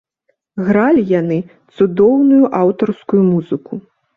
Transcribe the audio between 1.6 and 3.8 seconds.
цудоўную аўтарскую музыку.